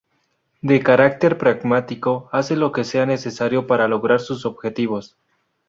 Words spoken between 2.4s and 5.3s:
lo que sea necesario para lograr sus objetivos.